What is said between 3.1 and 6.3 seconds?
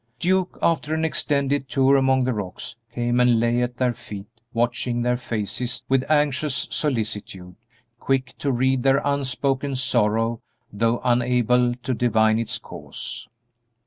and lay at their feet, watching their faces with